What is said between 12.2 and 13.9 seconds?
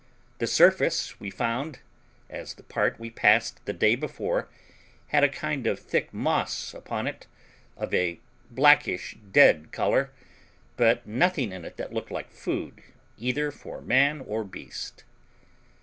food, either for